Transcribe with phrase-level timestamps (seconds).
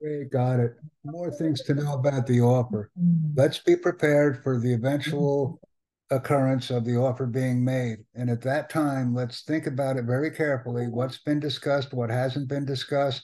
[0.00, 0.74] Great, got it.
[1.04, 2.90] More things to know about the offer.
[3.34, 5.60] Let's be prepared for the eventual
[6.10, 7.98] occurrence of the offer being made.
[8.14, 12.48] And at that time, let's think about it very carefully, what's been discussed, what hasn't
[12.48, 13.22] been discussed,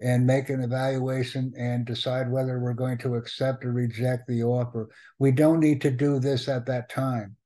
[0.00, 4.88] and make an evaluation and decide whether we're going to accept or reject the offer.
[5.18, 7.36] We don't need to do this at that time.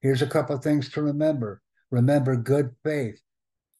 [0.00, 1.62] Here's a couple of things to remember.
[1.90, 3.20] Remember good faith.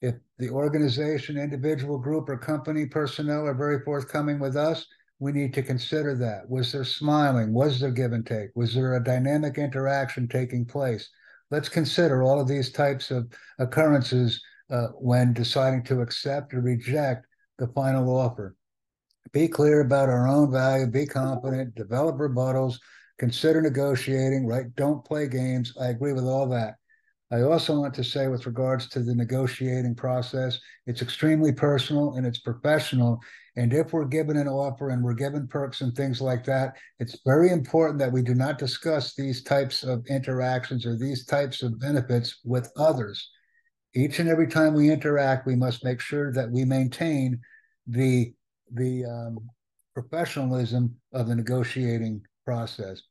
[0.01, 4.87] If the organization, individual group, or company personnel are very forthcoming with us,
[5.19, 6.49] we need to consider that.
[6.49, 7.53] Was there smiling?
[7.53, 8.51] Was there give and take?
[8.55, 11.09] Was there a dynamic interaction taking place?
[11.51, 17.27] Let's consider all of these types of occurrences uh, when deciding to accept or reject
[17.59, 18.57] the final offer.
[19.33, 22.79] Be clear about our own value, be confident, develop rebuttals,
[23.19, 24.75] consider negotiating, right?
[24.77, 25.75] Don't play games.
[25.79, 26.77] I agree with all that.
[27.33, 32.27] I also want to say, with regards to the negotiating process, it's extremely personal and
[32.27, 33.21] it's professional.
[33.57, 37.21] And if we're given an offer and we're given perks and things like that, it's
[37.25, 41.79] very important that we do not discuss these types of interactions or these types of
[41.79, 43.31] benefits with others.
[43.95, 47.41] Each and every time we interact, we must make sure that we maintain
[47.87, 48.33] the
[48.73, 49.39] the um,
[49.95, 53.03] professionalism of the negotiating process.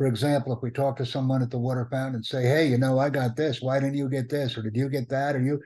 [0.00, 2.78] For example, if we talk to someone at the water fountain and say, hey, you
[2.78, 3.60] know, I got this.
[3.60, 4.56] Why didn't you get this?
[4.56, 5.36] Or did you get that?
[5.36, 5.60] Or you,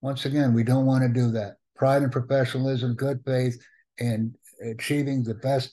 [0.00, 1.58] once again, we don't want to do that.
[1.76, 3.64] Pride and professionalism, good faith,
[4.00, 5.72] and achieving the best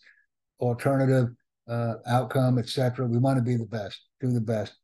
[0.59, 1.29] alternative
[1.67, 3.07] uh, outcome, etc.
[3.07, 4.75] We want to be the best, do the best.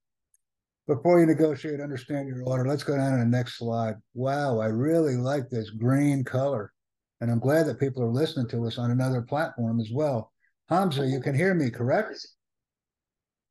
[0.87, 2.67] Before you negotiate, understand your order.
[2.67, 3.93] Let's go down to the next slide.
[4.15, 6.73] Wow, I really like this green color.
[7.21, 10.31] And I'm glad that people are listening to us on another platform as well.
[10.67, 12.25] Hamza, you can hear me, correct?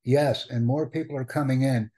[0.05, 1.91] Yes, and more people are coming in.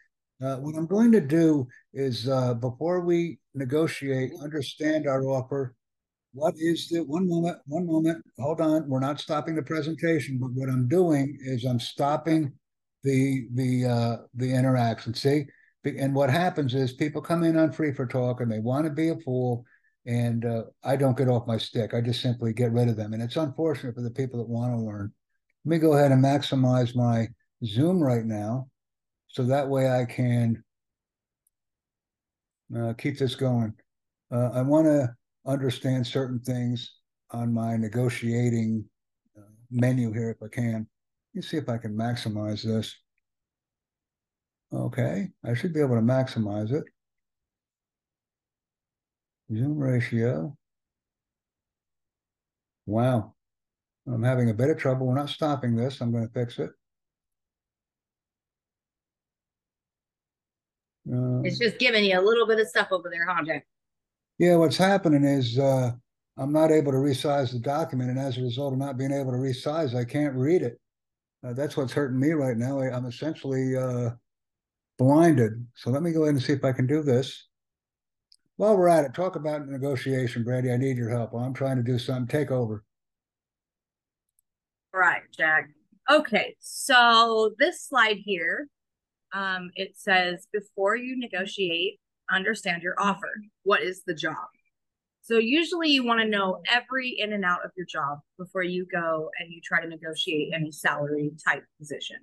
[0.42, 5.74] Uh, what I'm going to do is uh, before we negotiate, understand our offer.
[6.32, 7.58] What is the one moment?
[7.66, 8.24] One moment.
[8.38, 8.88] Hold on.
[8.88, 12.52] We're not stopping the presentation, but what I'm doing is I'm stopping
[13.04, 15.12] the the uh, the interaction.
[15.14, 15.44] See,
[15.84, 19.16] and what happens is people come in on Free4Talk and they want to be a
[19.16, 19.64] fool,
[20.06, 21.94] and uh, I don't get off my stick.
[21.94, 24.72] I just simply get rid of them, and it's unfortunate for the people that want
[24.72, 25.12] to learn.
[25.64, 27.28] Let me go ahead and maximize my
[27.64, 28.68] Zoom right now,
[29.28, 30.62] so that way I can
[32.76, 33.74] uh, keep this going.
[34.32, 35.14] Uh, I want to
[35.46, 36.92] understand certain things
[37.32, 38.84] on my negotiating
[39.36, 40.86] uh, menu here if I can.
[41.34, 42.96] Let me see if I can maximize this.
[44.72, 46.84] Okay, I should be able to maximize it.
[49.52, 50.56] Zoom ratio.
[52.86, 53.34] Wow.
[54.06, 55.06] I'm having a bit of trouble.
[55.06, 56.00] We're not stopping this.
[56.00, 56.70] I'm going to fix it.
[61.12, 63.66] Uh, it's just giving you a little bit of stuff over there, huh, Jack?
[64.38, 65.92] Yeah, what's happening is uh,
[66.38, 69.32] I'm not able to resize the document, and as a result of not being able
[69.32, 70.80] to resize, I can't read it.
[71.44, 72.80] Uh, that's what's hurting me right now.
[72.80, 74.10] I, am essentially uh,
[74.98, 75.66] blinded.
[75.74, 77.48] So let me go ahead and see if I can do this.
[78.56, 80.70] While we're at it, talk about negotiation, Brady.
[80.70, 81.32] I need your help.
[81.34, 82.26] I'm trying to do something.
[82.26, 82.84] Take over.
[84.92, 85.70] All right, Jack.
[86.10, 88.68] Okay, so this slide here
[89.32, 93.32] um, it says before you negotiate, understand your offer.
[93.64, 94.36] What is the job?
[95.22, 98.86] So usually you want to know every in and out of your job before you
[98.90, 102.16] go and you try to negotiate any salary type position.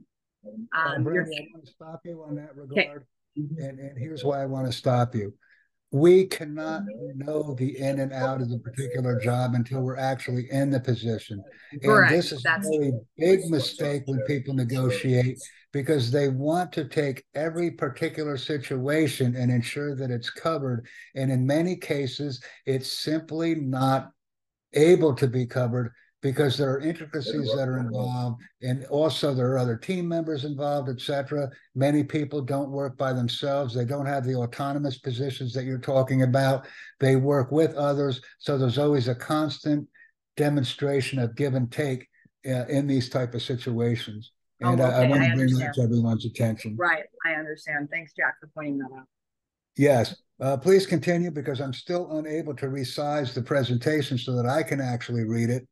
[0.76, 3.04] Um, Brady, I want to stop you on that regard.
[3.38, 3.66] Okay.
[3.66, 5.34] And, and here's why I want to stop you
[5.92, 6.84] we cannot
[7.16, 11.42] know the in and out of the particular job until we're actually in the position.
[11.72, 12.12] And Correct.
[12.12, 15.40] this is That's a really big mistake when people negotiate
[15.72, 20.86] because they want to take every particular situation and ensure that it's covered.
[21.16, 24.12] And in many cases, it's simply not
[24.74, 29.58] able to be covered because there are intricacies that are involved and also there are
[29.58, 33.74] other team members involved etc many people don't work by themselves.
[33.74, 36.66] They don't have the autonomous positions that you're talking about.
[37.00, 38.20] They work with others.
[38.40, 39.88] So there's always a constant
[40.36, 42.08] demonstration of give and take
[42.46, 44.32] uh, in these type of situations.
[44.60, 44.96] And oh, okay.
[44.96, 46.76] I, I want to bring that to everyone's attention.
[46.78, 47.04] Right.
[47.26, 47.90] I understand.
[47.92, 49.06] Thanks jack for pointing that out.
[49.78, 50.16] Yes.
[50.40, 54.82] Uh, please continue because I'm still unable to resize the presentation so that I can
[54.82, 55.68] actually read it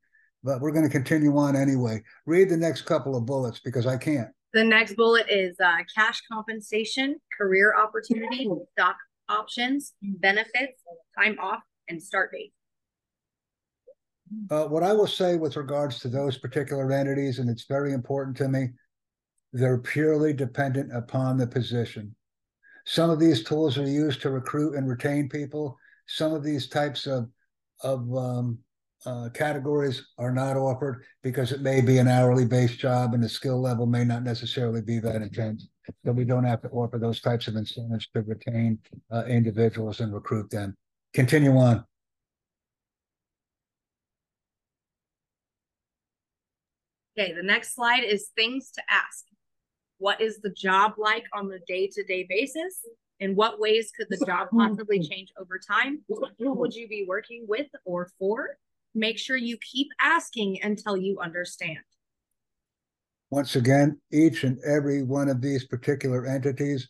[0.46, 2.02] but we're going to continue on anyway.
[2.28, 4.30] Read the next couple of bullets because I can't.
[4.54, 8.96] The next bullet is uh, cash compensation, career opportunity, stock
[9.28, 10.82] options, benefits,
[11.20, 12.54] time off, and start date.
[14.50, 18.38] Uh, what I will say with regards to those particular entities, and it's very important
[18.38, 18.70] to me,
[19.52, 22.16] they're purely dependent upon the position.
[22.86, 25.78] Some of these tools are used to recruit and retain people.
[26.08, 27.30] Some of these types of
[27.82, 28.60] of um,
[29.06, 33.30] uh, categories are not offered because it may be an hourly based job and the
[33.30, 35.68] skill level may not necessarily be that intense.
[36.04, 38.80] So we don't have to offer those types of incentives to retain
[39.12, 40.75] uh, individuals and recruit them.
[41.13, 41.86] Continue on.
[47.18, 49.25] Okay, the next slide is things to ask.
[50.00, 52.81] What is the job like on the day-to-day basis?
[53.22, 56.01] In what ways could the job possibly change over time?
[56.10, 58.58] Who would you be working with or for?
[58.96, 61.80] Make sure you keep asking until you understand.
[63.30, 66.88] Once again, each and every one of these particular entities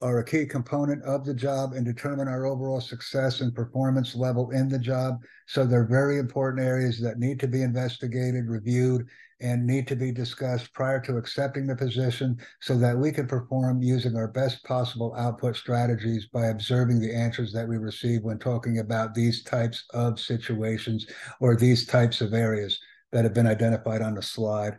[0.00, 4.50] are a key component of the job and determine our overall success and performance level
[4.50, 5.22] in the job.
[5.46, 9.06] So they're very important areas that need to be investigated, reviewed,
[9.44, 13.82] and need to be discussed prior to accepting the position so that we can perform
[13.82, 18.78] using our best possible output strategies by observing the answers that we receive when talking
[18.78, 21.06] about these types of situations
[21.40, 22.80] or these types of areas
[23.12, 24.78] that have been identified on the slide.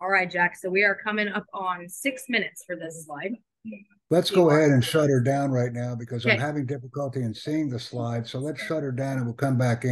[0.00, 0.56] All right, Jack.
[0.56, 3.36] So we are coming up on six minutes for this slide.
[4.10, 6.34] Let's go ahead and shut her down right now because Okay.
[6.34, 8.26] I'm having difficulty in seeing the slide.
[8.26, 9.90] So let's shut her down and we'll come back in